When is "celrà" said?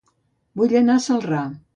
1.09-1.43